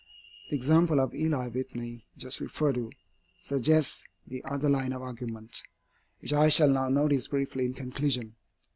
[0.49, 2.89] The example of Eli Whitney, just referred to,
[3.39, 5.61] suggests the other line of argument,
[6.21, 8.33] which I shall now notice briefly in conclusion.